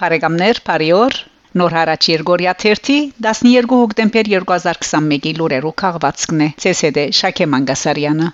Բարեկամներ, 0.00 0.58
բարիօր։ 0.66 1.14
Նոր 1.56 1.74
հարաճ 1.76 2.06
Երգորիա 2.10 2.52
1-ի 2.70 2.96
12 3.26 3.70
հոկտեմբեր 3.82 4.28
2021-ի 4.32 5.32
լուրերով 5.38 5.74
քաղվածքն 5.82 6.42
է 6.46 6.48
ՑՍԴ 6.70 7.04
Շակե 7.20 7.46
Մանգասարյանը։ 7.52 8.28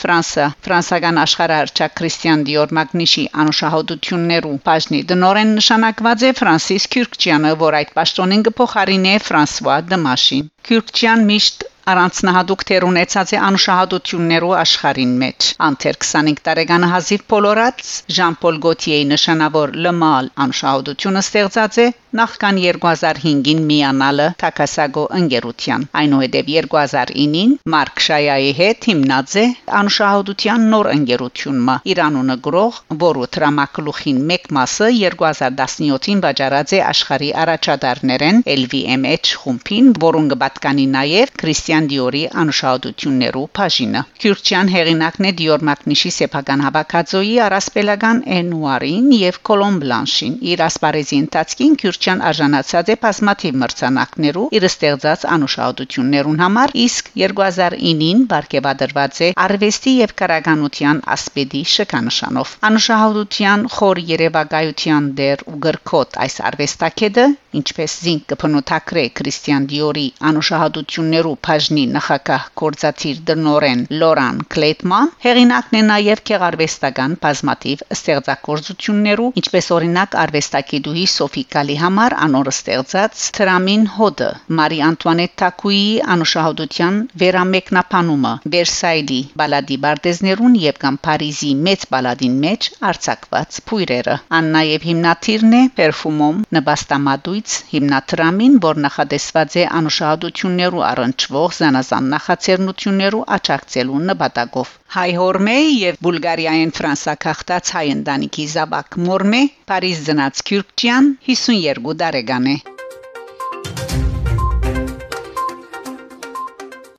Ֆրանսա 0.00 0.44
ֆրանսական 0.66 1.22
աշխարհարչակ 1.22 1.96
Քրիստիան 2.02 2.44
Դիոր 2.50 2.76
Մագնիշի 2.76 3.24
անուշահոտություններու 3.42 4.54
բաժնի 4.68 5.02
դնորեն 5.10 5.56
նշանակված 5.60 6.24
է 6.28 6.30
Ֆրանսիս 6.40 6.88
Քյուրքչյանը, 6.94 7.56
որ 7.64 7.80
այդ 7.80 7.92
պաշտոնին 8.00 8.46
կփոխարինի 8.50 9.18
Ֆրանսուଆ 9.30 9.76
Դմաշին։ 9.90 10.48
Քյուրքչյան 10.70 11.28
միշտ 11.32 11.69
առանձնահատուկ 11.90 12.64
թեր 12.70 12.86
ունեցած 12.90 13.34
է 13.36 13.40
անշահադություններու 13.50 14.52
աշխարհին 14.60 15.14
մեջ 15.22 15.48
անթեր 15.70 15.98
25 16.04 16.44
տարեկան 16.50 16.86
հազիվ 16.94 17.24
Պոլորած 17.34 17.88
Ժան-Պոլ 18.18 18.60
Գոթիեի 18.66 19.08
նշանավոր 19.14 19.74
լմալ 19.86 20.30
անշահադությունը 20.46 21.24
ստեղծած 21.26 21.80
է 21.84 21.86
նախքան 22.18 22.56
2005-ին 22.60 23.60
միանալը 23.70 24.24
Թակասագո 24.42 25.02
ընկերության 25.18 25.84
այնուհետև 26.00 26.48
2009-ին 26.54 27.52
Մարկ 27.74 28.02
Շայայի 28.06 28.48
հետ 28.60 28.88
հիմնած 28.90 29.34
է 29.42 29.44
անշահադության 29.80 30.64
նոր 30.72 30.88
ընկերությունը 30.94 31.76
Իրանունը 31.92 32.36
գրող 32.46 32.80
որը 33.04 33.28
տրամակլուխին 33.36 34.18
մեկ 34.32 34.50
մասը 34.58 34.88
2017-ին 34.96 36.24
վաճառած 36.26 36.74
է 36.74 36.82
աշխարհի 36.90 37.30
առաջադարներեն 37.44 38.42
LVMH 38.56 39.32
խումբին 39.44 39.92
որոնք 40.06 40.36
պատկանի 40.42 40.86
նաև 40.96 41.34
Քրիստիան 41.44 41.79
Քրիստիան 41.80 41.96
Դիորի 41.96 42.20
անշահդություններու 42.40 43.42
բաժինը։ 43.56 44.00
Քյուրչյան 44.20 44.70
հեղինակն 44.72 45.26
է 45.28 45.30
Դիոր 45.38 45.62
Մակնիշի 45.68 46.10
սեփական 46.16 46.62
հավաքածոյի 46.64 47.36
առասպելական 47.44 48.18
Էնուարին 48.36 49.06
եւ 49.16 49.38
Կոլոմ 49.48 49.78
Բլանշին։ 49.84 50.34
Իր 50.50 50.62
ասպարեզի 50.66 51.20
ընթացքին 51.24 51.78
Քյուրչյան 51.80 52.20
արժանացած 52.30 52.90
է 52.92 52.96
բազմաթիվ 53.04 53.56
մրցանակներու 53.62 54.44
իր 54.60 54.66
ստեղծած 54.68 55.24
անշահդություններուն 55.36 56.42
համար, 56.44 56.74
իսկ 56.84 57.10
2009-ին 57.22 58.20
բարգեւադրված 58.34 59.22
է 59.24 59.32
Արվեստի 59.46 59.96
եւ 60.04 60.14
Կարագանության 60.20 61.02
ասպետի 61.16 61.62
շքանշանով։ 61.76 62.54
Անշահդության 62.70 63.66
խոր 63.78 64.02
երևակայության 64.12 65.10
դեր 65.22 65.46
ու 65.48 65.58
գրքոտ 65.64 66.20
այս 66.28 66.38
արվեստակեդը, 66.50 67.26
ինչպես 67.60 67.98
զինք 68.04 68.28
կփնոթակրե 68.34 69.04
Քրիստիան 69.20 69.70
Դիորի 69.70 70.06
անշահդություններու 70.30 71.36
բաժ 71.46 71.69
բաժնի 71.70 71.82
նախակահ 71.94 72.44
կորզաթիր 72.60 73.18
դնորեն 73.28 73.82
Լորան 74.00 74.38
Կլեյտման 74.52 75.10
հեղինակն 75.24 75.76
է 75.78 75.82
նաև 75.90 76.22
քեղարվեստական 76.30 77.12
բազմատիվ 77.22 77.84
ստեղծագործություններու 77.94 79.28
ինչպես 79.40 79.68
օրինակ 79.76 80.16
արվեստագետուհի 80.22 81.04
Սոֆի 81.12 81.44
Կալի 81.54 81.76
համար 81.82 82.16
անոր 82.26 82.50
ստեղծած 82.52 83.22
Տրամին 83.38 83.84
հոդը 83.98 84.30
Մարի 84.60 84.80
Անտուանետ 84.88 85.36
Թակուի 85.42 85.84
անուշահոդության 86.16 86.98
վերամեկնաբանումը 87.22 88.34
Վերսայլի 88.56 89.20
բալադի 89.42 89.78
բարտեզներուն 89.86 90.58
եւ 90.64 90.82
կամ 90.86 91.00
Փարիզի 91.06 91.52
մեծ 91.70 91.86
բալադին 91.94 92.36
մեջ 92.46 92.70
արձակված 92.90 93.60
փույրերը 93.70 94.18
ան 94.40 94.50
նաև 94.58 94.88
հիմնադիրն 94.90 95.56
է 95.60 95.62
Պերֆումոմ 95.78 96.42
նպաստամատույց 96.58 97.56
հիմնադրամին 97.76 98.60
որ 98.66 98.84
նախադեсված 98.88 99.58
է 99.60 99.66
անուշահոդություններու 99.80 100.86
առնչվող 100.90 101.49
զանազան 101.58 102.10
նախաձեռնություններու 102.14 103.22
աճակցելու 103.36 104.00
նպատակով 104.10 104.74
Հայ 104.96 105.10
Հորմեի 105.20 105.70
եւ 105.76 106.00
Բուլղարիայեն 106.06 106.74
Ֆրանսա 106.80 107.16
քաղտած 107.26 107.72
հայ 107.78 107.86
ընտանիքի 107.94 108.50
Զաբակ 108.56 109.00
Մորմե 109.06 109.42
Փարիզ 109.72 110.04
ծնած 110.10 110.44
Քյուրքչյան 110.50 111.10
52 111.30 111.98
տարեկան 112.04 112.54
է 112.54 112.60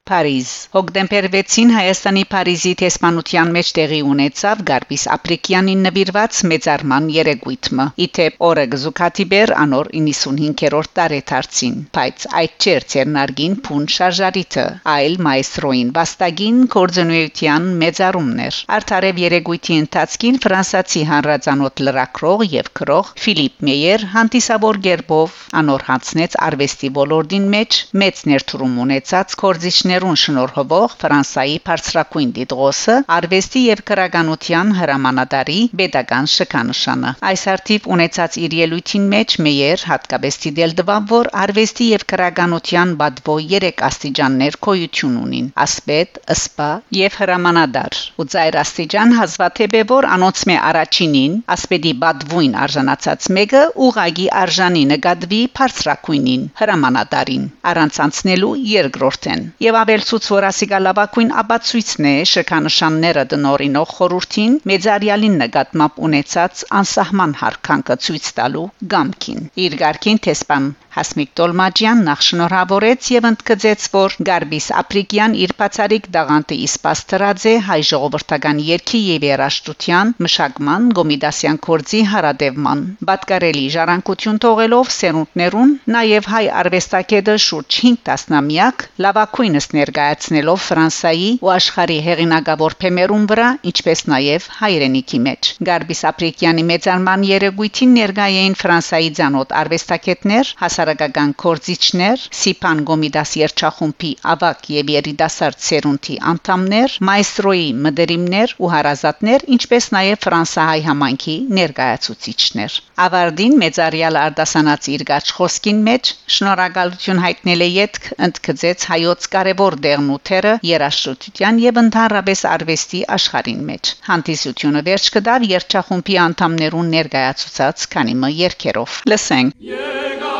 Փարիզ 0.09 0.51
Հոկտեմբեր 0.73 1.25
6-ին 1.33 1.71
Հայաստանի 1.75 2.21
Փարիզի 2.31 2.71
տեսփանության 2.81 3.51
մեջ 3.55 3.67
տեղի 3.77 3.99
ունեցավ 4.11 4.61
Գարբիս 4.69 5.03
Ապրիկյանին 5.15 5.83
նվիրված 5.87 6.39
մեծարման 6.51 7.09
երեգույթը։ 7.15 7.85
Իթեպ 8.05 8.41
օրը 8.47 8.65
գզուկատիբեր 8.71 9.53
անոր 9.63 9.89
95-րդ 9.99 10.91
տարեթարցին, 10.99 11.75
բայց 11.97 12.25
այդ 12.41 12.65
չէր 12.65 12.87
ցերնարգին 12.93 13.55
փուն 13.67 13.85
շարժարիթը, 13.95 14.65
այլ 14.95 15.15
մայստրոին 15.27 15.93
վաստագին 15.99 16.59
կորձնույթյան 16.75 17.69
մեծարումներ։ 17.85 18.59
Արդարև 18.81 19.23
երեգույթի 19.25 19.79
ընթացքին 19.85 20.41
ֆրանսացի 20.47 21.05
հանրազանոթ 21.11 21.85
լրակրող 21.87 22.45
եւ 22.57 22.73
քրող 22.81 23.13
Ֆիլիպ 23.27 23.65
Մեյեր 23.69 24.07
հանդիսավոր 24.17 24.81
գերբով 24.89 25.39
անոր 25.63 25.87
հանցնեց 25.91 26.37
արվեստի 26.49 26.93
ոլորտին 26.99 27.49
մեջ 27.55 27.81
մեծ 28.01 28.25
ներդրում 28.33 28.77
ունեցած 28.87 29.39
կորձիչներ 29.45 30.00
Գերմաներուն 30.01 30.19
շնորհվող 30.19 30.93
Ֆրանսայի 31.01 31.57
բարձրակույն 31.67 32.29
դիտողը 32.35 32.93
արվեստի 33.15 33.61
եւ 33.63 33.81
քրագանության 33.89 34.69
հրամանատարի 34.77 35.57
pedagogan 35.81 36.29
շքանշանը 36.35 37.11
այս 37.31 37.43
արդիվ 37.53 37.85
ունեցած 37.95 38.37
իր 38.41 38.55
ելույթին 38.59 39.05
մեջ 39.11 39.35
մեյեր 39.47 39.83
հատկապես 39.91 40.39
դիտել 40.45 40.73
դվավ 40.79 41.05
որ 41.11 41.29
արվեստի 41.43 41.89
եւ 41.91 42.05
քրագանության 42.13 42.95
բադվո 43.01 43.35
3 43.51 43.83
աստիճաններ 43.89 44.57
կոյություն 44.67 45.19
ունին 45.21 45.51
ասպետ 45.65 46.19
ըսպա 46.35 46.71
եւ 47.01 47.19
հրամանադար 47.21 48.01
ու 48.23 48.27
ծայր 48.33 48.59
աստիճան 48.63 49.15
հազվադեպ 49.21 49.77
է 49.81 49.83
որ 49.93 50.09
անոնցմե 50.17 50.57
առաջինին 50.71 51.37
ասպետի 51.57 51.93
բադվույն 52.05 52.57
արժանացած 52.65 53.29
մեկը 53.37 53.63
ուղագի 53.91 54.27
արժանի 54.41 54.83
նկատվի 54.95 55.41
բարձրակույնին 55.61 56.49
հրամանատարին 56.63 57.47
առանց 57.75 58.03
անցնելու 58.09 58.53
երկրորդեն 58.71 59.47
եւ 59.69 59.80
ավելցուց 59.81 60.25
որ 60.31 60.45
ասիկա 60.47 60.79
լավակույն 60.85 61.29
աբացույցն 61.41 62.07
է 62.09 62.13
շքանշանները 62.31 63.23
դնորինող 63.31 63.93
խորուրդին 63.97 64.57
մեծարյալին 64.71 65.37
նկատմամբ 65.41 66.01
ունեցած 66.07 66.63
անսահման 66.79 67.33
հարկանքը 67.41 67.97
ցույց 68.07 68.27
տալու 68.39 68.65
գամքին 68.93 69.41
իր 69.65 69.77
ղարքին 69.81 70.21
տեսփան 70.27 70.67
Հասմիկ 70.91 71.29
Տոլմաջյան 71.39 71.99
նախ 72.03 72.23
շնորհավորեց 72.27 73.05
եւ 73.13 73.25
ընդգծեց, 73.29 73.83
որ 73.93 74.15
Գարբիս 74.27 74.65
Ապրիկյան 74.81 75.35
իր 75.43 75.51
բացարիք 75.61 76.07
դաղանտի 76.15 76.57
իսպաս 76.65 77.03
դրած 77.11 77.45
է 77.51 77.53
հայ 77.67 77.77
ժողովրդական 77.89 78.57
երկի 78.67 78.99
եւ 79.01 79.25
երաշտության 79.27 80.11
մշակման 80.25 80.89
գոմիդասյան 80.97 81.59
կորձի 81.67 82.01
հարադևման։ 82.11 82.81
Բատկարելի 83.11 83.63
ժառանգություն 83.75 84.41
թողելով 84.47 84.91
սերունդներուն 84.97 85.71
նաեւ 85.95 86.27
հայ 86.33 86.43
արվեստագետը 86.63 87.37
շուրջ 87.45 87.79
5 87.85 88.03
տասնամյակ 88.11 88.85
լավակույնս 89.07 89.69
ներկայացնելով 89.79 90.59
Ֆրանսայի 90.67 91.31
ու 91.39 91.53
աշխարհի 91.55 91.99
հեղինակավոր 92.09 92.77
փեմերուն 92.83 93.25
վրա, 93.31 93.47
ինչպես 93.71 94.05
նաեւ 94.11 94.51
հայրենիքի 94.59 95.23
մեջ։ 95.31 95.53
Գարբիս 95.71 96.03
Ապրիկյանի 96.11 96.67
մեծարման 96.75 97.25
երեգույթին 97.31 97.97
ներկայ 98.01 98.29
էին 98.41 98.59
Ֆրանսայի 98.65 99.09
ցանոթ 99.21 99.57
արվեստագետներ, 99.61 100.53
հաս 100.61 100.80
հասարակական 100.81 101.31
կորզիչներ, 101.41 102.21
Սիփան 102.33 102.79
Գոմիդաս 102.89 103.31
երչախումբի 103.37 104.11
ավակ 104.33 104.69
եւ 104.73 104.87
երիտասարդ 104.93 105.59
սերունդի 105.65 106.15
անդամներ, 106.31 106.95
մայստրոյի 107.09 107.67
մդերիմներ 107.85 108.53
ու 108.57 108.71
հարազատներ, 108.73 109.45
ինչպես 109.55 109.87
նաեւ 109.95 110.17
ֆրանսահայ 110.25 110.81
համայնքի 110.87 111.35
ներկայացուցիչներ։ 111.59 112.79
Ավարդին 113.05 113.55
մեծարյալ 113.61 114.19
արդասանած 114.21 114.89
իր 114.95 115.05
գաչ 115.11 115.25
խոսքին 115.37 115.83
մեջ 115.91 116.11
շնորհակալություն 116.37 117.23
հայտնել 117.25 117.61
է 117.61 117.69
յետք 117.77 118.09
ընդգծեց 118.29 118.87
հայոց 118.91 119.29
կարևոր 119.37 119.79
դերն 119.85 120.09
ու 120.15 120.19
թերը 120.31 120.55
երաշտության 120.71 121.61
եւ 121.67 121.81
ընդհանրապես 121.85 122.45
արվեստի 122.55 123.03
աշխարհին 123.19 123.63
մեջ։ 123.69 123.93
Հանդիսությունը 124.09 124.85
վերջ 124.89 125.13
կդավ 125.17 125.47
երչախումբի 125.51 126.19
անդամներուն 126.25 126.91
ներկայացուցած 126.97 127.87
քանի 127.95 128.19
մը 128.25 128.35
երկերով։ 128.41 129.01
Լսենք։ 129.13 130.30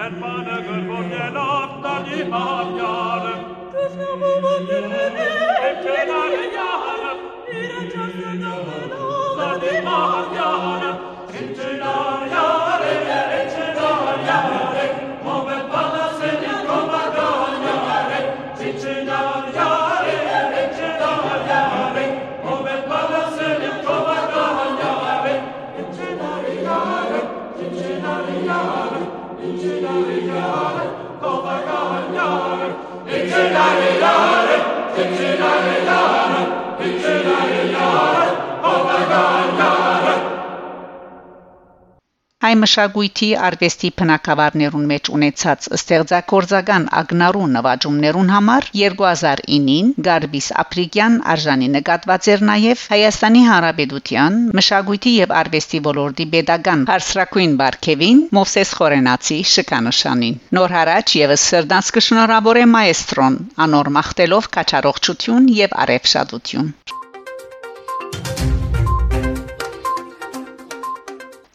met 0.00 0.18
manneken 0.18 0.86
voor 0.86 1.04
je 1.04 1.30
nacht 1.32 1.80
naar 1.82 2.04
die 2.04 2.24
maanjaren. 2.28 3.44
Dus 3.72 3.92
nou 3.94 4.18
moet 4.18 4.58
het 4.58 4.82
in 4.82 4.88
de 4.88 5.04
eeuw, 5.16 5.68
in 5.68 5.82
de 5.82 6.04
jaren, 6.06 7.16
in 7.46 7.68
de 7.68 7.86
jaren, 7.86 7.98
in 8.00 8.18
de 8.22 8.38
jaren, 8.38 9.62
in 9.62 9.84
de 9.84 10.34
jaren, 10.34 10.89
Amen. 35.42 35.79
Հայ 42.50 42.54
մշակույթի 42.58 43.26
արվեստի 43.46 43.88
բնակավարներուն 44.00 44.86
մեջ 44.92 45.08
ունեցած 45.16 45.66
ստեղծագործական 45.76 46.86
ագնարու 47.00 47.44
նվաճումներուն 47.56 48.32
համար 48.34 48.66
2009-ին 48.78 49.92
Գարբիս 50.08 50.48
Ապրիկյան 50.64 51.20
արժանի 51.34 51.68
նկատված 51.76 52.28
էր 52.34 52.44
նաև 52.50 52.82
Հայաստանի 52.94 53.44
Հանրապետության 53.50 54.42
մշակույթի 54.60 55.14
եւ 55.20 55.36
արվեստի 55.44 55.82
ոլորտի 55.86 56.28
pedagogan 56.34 56.86
Հարսրակույն 56.90 57.56
Բարքևին 57.62 58.24
Մովսես 58.40 58.76
Խորենացի 58.80 59.42
շքանշանին 59.54 60.40
Նոր 60.58 60.78
հարաճ 60.80 61.18
եւս 61.22 61.50
սրդանց 61.52 61.92
կշնորհավոր 62.00 62.64
է 62.64 62.70
մայստրոն 62.74 63.42
անոր 63.68 63.96
մախտելով 64.00 64.50
կաչարողջություն 64.58 65.52
եւ 65.60 65.78
արևշադություն 65.86 66.74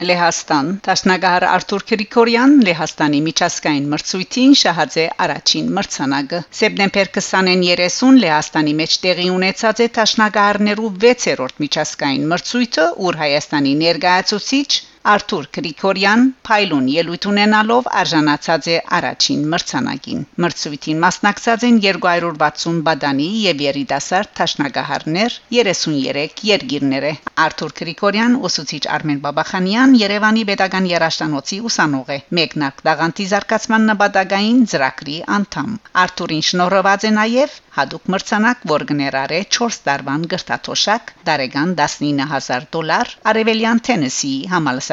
Լեհաստան 0.10 0.72
Տաշնագահար 0.86 1.46
Արթուր 1.50 1.86
Գրիգորյան 1.92 2.56
Լեհաստանի 2.68 3.22
միջազգային 3.28 3.88
մրցույթին 3.94 4.56
շահաձե 4.62 5.06
առաջին 5.26 5.70
մրցանակը 5.78 6.42
սեպտեմբեր 6.60 7.12
20-ին 7.20 7.64
30 7.84 8.20
Լեհաստանի 8.26 8.76
մեջ 8.82 8.98
տեղի 9.06 9.30
ունեցած 9.36 9.84
է 9.86 9.88
Տաշնագահարներու 10.00 10.92
6-րդ 11.06 11.64
միջազգային 11.66 12.28
մրցույթը, 12.36 12.90
ուր 13.06 13.22
Հայաստանի 13.26 13.74
ներկայացուցիչ 13.86 14.70
Արթուր 15.06 15.48
Գրիգորյան 15.56 16.22
Փայլուն 16.48 16.86
ելույթ 16.92 17.26
ունենալով 17.30 17.90
արժանացած 18.00 18.70
է 18.74 18.78
առաջին 18.98 19.42
մրցանակին։ 19.52 20.24
Մրցույթին 20.46 21.04
մասնակցած 21.04 21.66
են 21.68 21.78
260 21.84 22.80
բադանի 22.88 23.28
եւ 23.42 23.62
երիտասարդ 23.66 24.32
տաշնագահարներ 24.40 25.36
33 25.58 26.42
երկիրները։ 26.50 27.12
Արթուր 27.46 27.76
Գրիգորյան 27.82 28.40
ուսուցիչ 28.50 28.82
Արմեն 28.96 29.22
Բաբախանյան 29.28 29.94
Երևանի 30.02 30.48
Պետական 30.50 30.90
Երաշտանոցի 30.94 31.62
ուսանող 31.70 32.12
է։ 32.16 32.20
Մեկնակ 32.40 32.82
դաղանտի 32.90 33.30
զարգացման 33.36 33.88
նպատակային 33.92 34.66
ծրագրի 34.74 35.20
անդամ։ 35.38 35.78
Արթուրին 36.06 36.44
շնորհված 36.50 37.08
է 37.12 37.14
նաեւ 37.20 37.62
հadoop 37.76 38.06
մրցանակ, 38.14 38.60
որ 38.72 38.84
գներարե 38.90 39.40
4 39.56 39.80
տարվան 39.86 40.22
գրտաթոշակ, 40.34 41.10
դարեգան 41.30 41.74
19000 41.80 42.68
դոլար 42.76 43.10
Արևելյան 43.32 43.82
Թենեսիի 43.88 44.38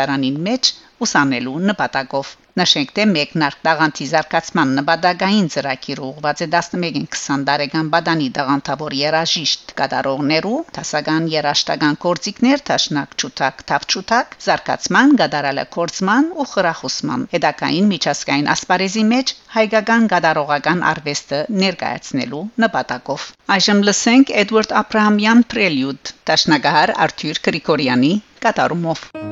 համալսարանին 0.02 0.38
մեջ 0.46 0.70
ուսանելու 1.02 1.58
նպատակով։ 1.68 2.30
Նշենք, 2.60 2.90
թե 2.96 3.04
մեկնարկ 3.10 3.60
դաղանթի 3.66 4.06
զարգացման 4.10 4.72
նպատակային 4.78 5.46
ծրագիր 5.54 6.00
ուղղված 6.06 6.42
է 6.44 6.48
11-ին 6.52 7.06
20 7.14 7.46
տարեկան 7.48 7.88
բադանի 7.94 8.28
դաղանթավոր 8.38 8.96
երաժիշտ 8.98 9.72
կատարողներու, 9.78 10.58
տասական 10.76 11.30
երաշտական 11.32 11.96
կորցիկներ, 12.04 12.64
տաշնակ 12.68 13.16
ճուտակ, 13.22 13.64
թավչուտակ, 13.72 14.36
զարգացման, 14.46 15.16
գդարալը 15.22 15.66
կորցման 15.78 16.30
ու 16.36 16.48
խրախուսման։ 16.52 17.26
Հետակային 17.32 17.90
միջազգային 17.94 18.52
ասպարեզի 18.54 19.04
մեջ 19.16 19.34
հայկական 19.56 20.08
գդարողական 20.12 20.86
արվեստը 20.92 21.42
ներկայացնելու 21.64 22.44
նպատակով։ 22.66 23.28
Այժմ 23.56 23.84
լսենք 23.88 24.36
Էդվարդ 24.44 24.78
Աբրահամյան 24.84 25.44
Prelude, 25.56 26.16
տաշնագահար 26.28 26.98
Արթուր 27.08 27.46
Գրիգորյանի 27.48 28.16
կատարումով։ 28.44 29.31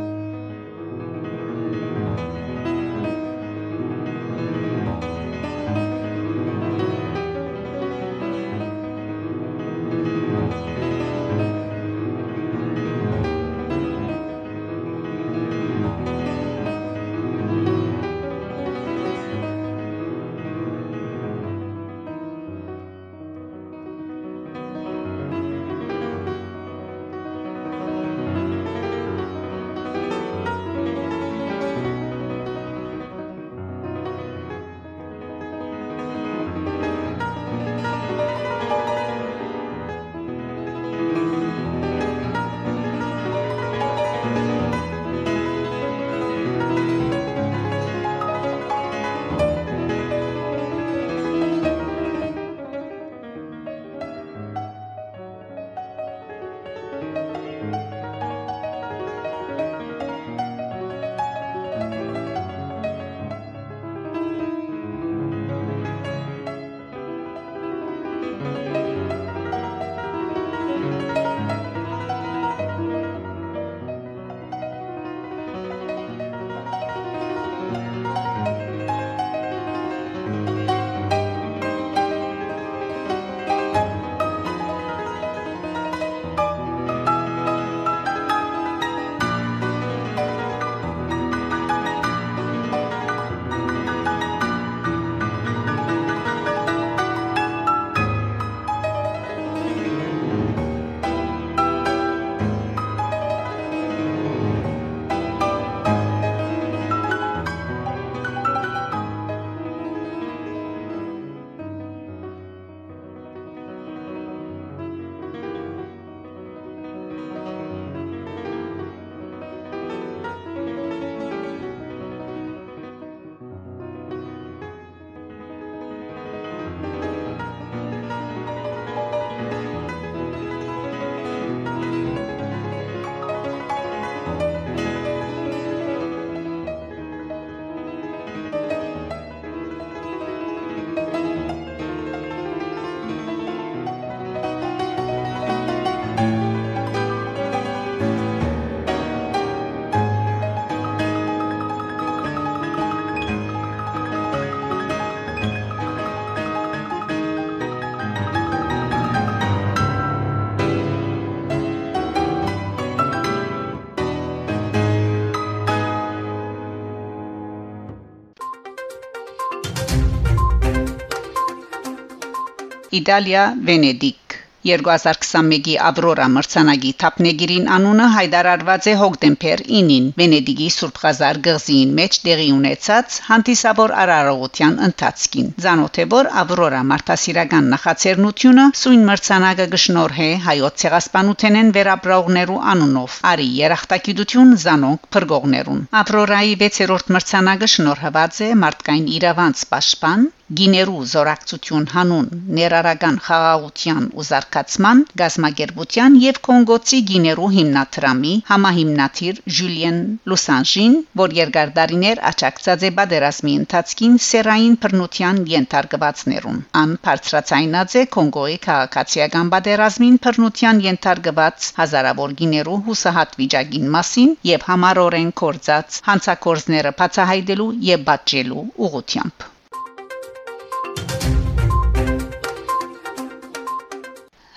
Իտալիա 172.98 173.42
Վենեդիկ 173.66 174.34
2021-ի 174.68 175.74
Ավրորա 175.88 176.24
մրցանակի 176.36 176.88
թափնեգիրին 177.02 177.68
անունը 177.74 178.06
հայտարարված 178.14 178.88
է 178.92 178.94
հոկտեմբեր 179.02 179.60
9-ին 179.66 180.08
Վենեդիգի 180.20 180.66
Սուրբ 180.76 180.98
Ղազար 181.02 181.38
գղզին 181.44 181.92
մեջ 181.98 182.18
տեղի 182.24 182.48
ունեցած 182.54 183.18
հանդիսավոր 183.28 183.94
արարողության 184.04 184.74
ընթացքին։ 184.88 185.52
Զանոթ 185.66 186.00
է 186.04 186.08
որ 186.16 186.30
Ավրորա 186.42 186.82
մարտահրավերական 186.90 187.70
նախաձեռնությունը 187.76 188.66
սույն 188.82 189.06
մրցանակը 189.12 189.68
գշնորհե 189.76 190.28
հայոց 190.50 190.84
ցեղասպանութենեն 190.84 191.72
վերաբրողներու 191.78 192.60
անունով 192.74 193.20
արի 193.34 193.48
երախտագիտություն 193.60 194.52
զանոնք 194.66 195.08
փրկողներուն։ 195.14 195.86
Ավրորայի 196.02 196.60
6-րդ 196.66 197.16
մրցանակը 197.20 197.72
շնորհված 197.78 198.44
է 198.50 198.52
մարդկային 198.66 199.10
իրավանց 199.20 199.66
պաշտպան 199.72 200.28
գիներու 200.58 201.02
զորակցություն 201.10 201.84
հանուն 201.90 202.24
ներարական 202.58 203.18
խաղաղության 203.24 204.06
ու 204.20 204.24
զարգացման 204.28 205.02
գազմագերբության 205.20 206.16
եւ 206.22 206.40
կոնգոցի 206.46 206.98
գիներու 207.10 207.50
հիմնադրամի 207.56 208.32
համահիմնադիր 208.48 209.38
Ժուլիեն 209.58 210.00
Լուսանժին, 210.32 210.96
որ 211.20 211.36
երկար 211.36 211.70
դարիներ 211.76 212.22
աճակցած 212.32 212.86
է 212.88 212.90
բادرազմի 212.96 213.54
ընթացքին 213.60 214.16
սերային 214.26 214.74
բռնության 214.86 215.38
ենթարկվածներուն։ 215.52 216.58
Ան 216.82 216.96
բարձրացայնած 217.06 217.96
է 218.02 218.04
Կոնգոյի 218.18 218.58
քաղաքացիական 218.66 219.54
բادرազմին 219.54 220.18
բռնության 220.26 220.82
ենթարկված 220.88 221.70
հազարավոր 221.78 222.36
գիներու 222.42 222.80
հուսահատ 222.90 223.40
վիճակին 223.44 223.88
մասին 223.98 224.36
եւ 224.50 224.68
համառորեն 224.72 225.32
կորցած 225.44 226.02
հանցակորձները 226.10 226.96
բացահայտելու 227.04 227.70
եւ 227.92 228.06
բաճելու 228.10 228.68
ուղությամբ 228.90 229.50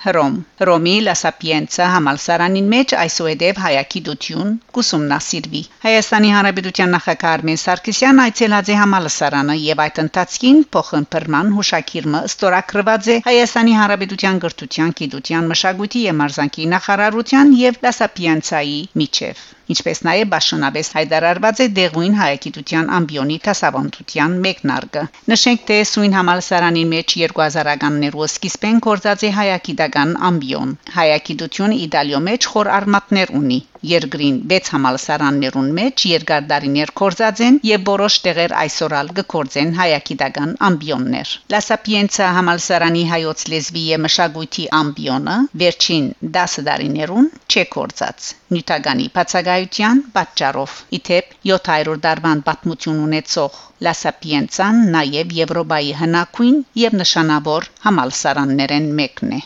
Հռոմ 0.04 0.34
Հռոմի 0.60 0.94
La 1.08 1.14
Sapienza 1.16 1.86
համալսարանին 1.94 2.66
մեջ 2.74 2.94
այսուհեդև 3.04 3.62
հայագիտություն 3.66 4.50
կուսումնասիրվի 4.78 5.62
Հայաստանի 5.86 6.34
Հանրապետության 6.36 6.94
նախագահ 6.96 7.32
Արմեն 7.38 7.62
Սարգսյան 7.62 8.20
այցելած 8.26 8.72
է 8.74 8.78
համալսարանը 8.82 9.58
եւ 9.64 9.84
այդ 9.86 10.04
ընթացքին 10.04 10.62
փոխընտրման 10.76 11.56
հուշակիրը 11.60 12.24
ստորագրված 12.34 13.10
է 13.16 13.18
Հայաստանի 13.32 13.80
Հանրապետության 13.80 14.44
գրթության, 14.44 14.94
գիտության, 15.00 15.52
մշակույթի 15.54 16.06
եւ 16.10 16.20
մարզանկի 16.24 16.70
նախարարության 16.76 17.58
եւ 17.64 17.84
La 17.88 17.98
Sapienza-ի 18.04 18.80
միջև 19.04 19.50
ինչպես 19.74 20.02
նաև 20.08 20.32
Բաշնաբես 20.34 20.92
հայտարարված 20.98 21.62
է 21.64 21.68
դեղույն 21.80 22.18
հայագիտության 22.20 22.92
ամբիոնի 23.00 23.38
տասավանդության 23.48 24.38
մեկնարկը։ 24.48 25.04
Նշենք, 25.34 25.66
թե 25.72 25.78
սույն 25.94 26.18
համալսարանի 26.20 26.86
մեջ 26.94 27.18
2000-ականներու 27.24 28.30
սկիզբեն 28.34 28.82
կորցած 28.88 29.28
է 29.28 29.36
հայագիտական 29.40 30.18
ամբիոն։ 30.32 30.74
Հայագիտությունը 30.98 31.80
Իտալիո 31.88 32.24
մեջ 32.32 32.50
խոր 32.54 32.74
արմատներ 32.80 33.38
ունի 33.44 33.62
երկրին 33.92 34.38
6 34.52 34.72
համալսարաններուն 34.74 35.70
մեջ 35.80 36.06
երկար 36.10 36.46
դարիներ 36.52 36.92
կորզած 37.02 37.42
են 37.48 37.60
եւ 37.70 37.84
որոշ 37.90 38.18
տեղեր 38.28 38.56
այսօրալ 38.64 39.12
կկորձեն 39.20 39.74
հայագիտական 39.80 40.54
ամբիոններ 40.70 41.34
Լա 41.54 41.62
Սապիենցա 41.68 42.30
համալսարանի 42.38 43.04
հայոց 43.14 43.46
լեզվի 43.54 43.84
եւ 43.94 44.04
մշակույթի 44.06 44.66
ամբիոնը 44.80 45.38
վերջին 45.64 46.10
10 46.40 46.58
դարիներուն 46.70 47.30
չէ 47.54 47.66
կորցած 47.78 48.32
նյութականի 48.56 49.08
բացակայության 49.18 50.04
պատճառով 50.18 50.76
իթեպ 51.00 51.38
700 51.54 51.98
դարվան 52.08 52.44
պատմություն 52.50 53.02
ունեցող 53.08 53.62
Լա 53.88 53.96
Սապիենցան 54.04 54.84
նաև 54.98 55.34
Եվրոպայի 55.40 55.96
հնակույն 56.04 56.62
եւ 56.84 57.00
նշանավոր 57.04 57.72
համալսարաններեն 57.88 58.94
մեկն 59.02 59.36
է 59.40 59.42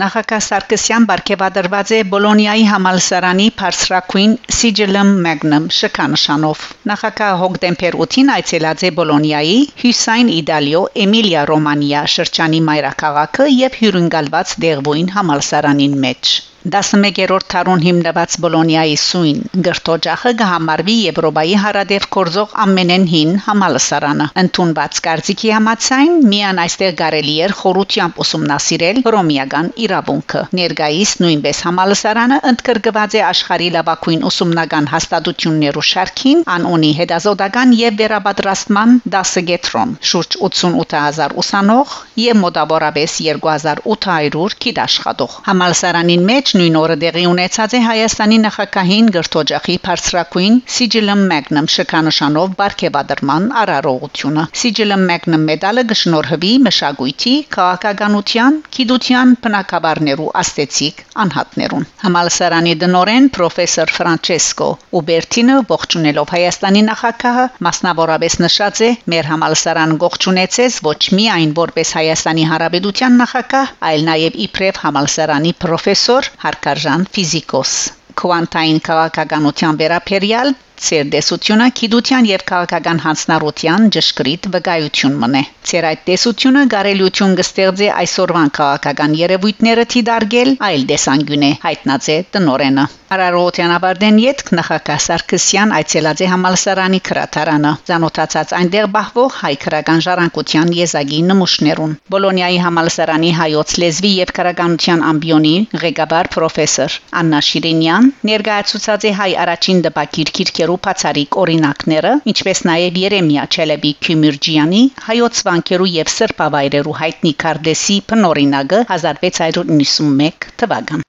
Նախագահ 0.00 0.40
Սարգսյան 0.44 1.04
բարգեւադրված 1.08 1.90
է 1.94 1.98
Բոլոնիայի 2.12 2.62
համալսարանի 2.68 3.44
Փարսրակույն 3.60 4.32
Sigillum 4.56 5.12
Magnum 5.26 5.68
շքանշանով։ 5.76 6.64
Նախագահ 6.90 7.36
հոկտեմբեր 7.42 7.98
8-ին 8.06 8.32
այցելած 8.36 8.82
է 8.88 8.90
Բոլոնիայի 8.96 9.60
Հյուսայն 9.82 10.32
Իտալիո 10.38 10.80
Էմիլիա 11.04 11.44
Ռոմանիա 11.52 12.02
շրջանի 12.16 12.60
մայրաքաղաքը 12.70 13.46
եւ 13.58 13.78
հյուրընկալված 13.84 14.56
դեղվոյն 14.66 15.14
համալսարանին 15.18 15.96
մեջ։ 16.08 16.34
11-րդ 16.64 17.44
թարուն 17.52 17.82
հիմնված 17.84 18.34
Բոլոնիայի 18.40 18.94
սույն 18.96 19.40
գրթօջախը 19.66 20.30
կհամարվի 20.40 20.94
Եվրոպայի 20.96 21.56
հարադեպ 21.60 22.04
կորզող 22.16 22.54
ամենեն 22.64 23.02
հին 23.10 23.34
համալսարանը։ 23.44 24.26
Ընթունված 24.42 25.00
կարծիքի 25.04 25.50
համաձայն 25.54 26.14
միան 26.30 26.60
այստեղ 26.64 26.94
կարելի 27.00 27.34
էր 27.44 27.54
խորությամբ 27.58 28.22
ուսումնասիրել 28.24 29.00
ռոմիական 29.14 29.68
իրավունքը։ 29.84 30.44
Ներկայիս 30.60 31.12
նույնպես 31.24 31.60
համալսարանը 31.68 32.40
ընդգրկված 32.54 33.18
է 33.20 33.22
աշխարհի 33.28 33.68
լավագույն 33.76 34.24
ուսումնական 34.30 34.90
հաստատություններու 34.94 35.86
շարքին, 35.90 36.42
ան 36.54 36.66
ունի 36.72 36.92
հետազոտական 37.02 37.76
եւ 37.84 38.00
վերապատրաստման 38.00 38.96
10 39.18 39.46
գետրոն, 39.52 39.94
շուրջ 40.14 40.40
88000 40.48 41.36
ուսանող 41.44 41.94
եւ 42.24 42.42
մոտավորապես 42.46 43.20
2800 43.28 44.58
գիտաշխատող։ 44.64 45.38
Համալսարանին 45.52 46.28
մեջ 46.32 46.53
նույն 46.54 46.76
օրը 46.78 46.94
դեղի 47.02 47.22
ունեցած 47.26 47.72
է 47.74 47.78
Հայաստանի 47.84 48.36
նախագահին 48.44 49.06
գրթօջախի 49.14 49.74
բարձրակույն 49.86 50.58
Sigillum 50.74 51.22
Magnum 51.30 51.66
շքանշանով 51.74 52.52
բարգեւադրման 52.60 53.48
արարողությունը։ 53.62 54.44
Sigillum 54.60 55.02
Magnum 55.08 55.46
մեդալը 55.50 55.84
գշնորհվի 55.92 56.52
մշակույթի, 56.66 57.34
քաղաքականության, 57.56 58.58
գիտության 58.76 59.34
բնակավարներու 59.46 60.28
աստեցիկ 60.42 61.02
անհատներուն։ 61.24 61.88
Համալսարանի 62.04 62.74
դնորեն 62.84 63.26
պրոֆեսոր 63.34 63.94
Ֆրանչեսկո 63.98 64.70
Ուբերտինը 65.00 65.58
ողջունելով 65.74 66.34
Հայաստանի 66.36 66.84
նախագահը 66.90 67.48
մասնավորապես 67.68 68.38
նշած 68.44 68.84
է 68.84 68.92
մեր 69.14 69.30
համալսարան 69.32 69.96
ողջունեցես 70.04 70.78
ոչ 70.86 71.00
միայն 71.18 71.56
որպես 71.58 71.94
Հայաստանի 71.98 72.48
Հանրապետության 72.54 73.20
նախագահ, 73.24 73.74
այլ 73.90 74.08
նաև 74.12 74.40
իբրև 74.46 74.80
համալսարանի 74.84 75.52
պրոֆեսոր 75.64 76.32
հարկարժան 76.44 77.06
ֆիզիկոս 77.14 77.72
քվանտային 78.20 78.80
քաղաքականության 78.88 79.78
վերաբերյալ 79.82 80.54
ցերդեսությունը 80.88 81.68
քիդության 81.80 82.28
եւ 82.30 82.44
քաղաքական 82.50 83.02
հանցնառության 83.04 83.86
ճշգրիտ 83.96 84.48
վկայություն 84.56 85.16
մնե։ 85.24 85.42
Ցեր 85.70 85.88
այդ 85.90 86.02
տեսությունը 86.08 86.64
գարելություն 86.74 87.38
կստեղծի 87.38 87.88
այսօրվան 88.00 88.52
քաղաքական 88.58 89.16
երևույթները 89.20 89.86
թիդարգել 89.94 90.50
այլ 90.68 90.84
դեսանգյուն 90.90 91.48
է 91.48 91.52
հայտնած 91.64 92.10
է 92.14 92.18
տնորենը։ 92.36 92.84
Արարողության 93.14 93.72
ավարտեն 93.74 94.16
յետք 94.18 94.48
նախագահ 94.58 95.00
Սարգսյան 95.04 95.72
այցելած 95.78 96.20
է 96.24 96.28
համալսարանի 96.32 97.00
քրատարանը, 97.08 97.72
ցանոթացած 97.88 98.54
այնտեղ 98.58 98.88
բահվող 98.94 99.36
հայ 99.40 99.52
քրական 99.64 100.02
ժառանգության 100.06 100.72
եզակի 100.78 101.20
նմուշներուն։ 101.28 101.92
Բոլոնիայի 102.14 102.58
համալսարանի 102.64 103.30
հայոց 103.38 103.74
լեզվի 103.84 104.12
եւ 104.24 104.32
քրականության 104.38 105.04
ամբիոնի 105.10 105.54
ղեկավար 105.84 106.30
պրոֆեսոր 106.34 106.98
Աննա 107.22 107.40
Շիրինյան 107.50 108.10
ներկայացուցած 108.32 109.06
է 109.10 109.12
հայ 109.20 109.30
առաջին 109.44 109.84
դպակիր 109.86 110.34
քիրքերու 110.40 110.73
վանքերու 110.74 110.82
բացարիք 110.84 111.36
օրինակները, 111.38 112.12
ինչպես 112.30 112.58
նաև 112.66 112.96
Երեմիա 112.98 113.44
Չելեբի 113.54 113.92
Քյումիրջյանի 114.04 114.82
հայոց 115.06 115.42
վանքերու 115.46 115.90
եւ 115.94 116.08
սրբավայրերու 116.14 116.96
հայտնի 117.00 117.32
Կարդեսի 117.44 117.98
փնորինակը 118.10 118.80
1691 118.90 120.50
թվական 120.58 121.04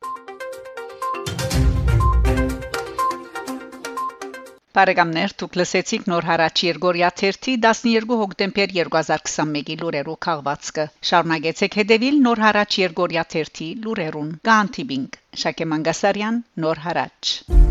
Բարեկամներ, 4.75 5.33
դուք 5.39 5.53
լսեցիք 5.55 6.07
նոր 6.11 6.25
հարաճ 6.29 6.63
Երգորիա 6.67 7.09
3-ի 7.21 7.53
12 7.65 8.17
հոկտեմբեր 8.21 8.73
2021-ի 8.75 9.77
լուրերով 9.81 10.17
քաղվածքը։ 10.27 10.85
Շարունակեցեք 11.09 11.77
հետևել 11.79 12.19
նոր 12.27 12.43
հարաճ 12.45 12.79
Երգորիա 12.83 13.23
3-ի 13.35 13.69
լուրերուն։ 13.85 14.33
Գանտիբինգ 14.51 15.21
Շակե 15.45 15.69
Մանգասարյան, 15.71 16.43
նոր 16.65 16.83
հարաճ։ 16.89 17.64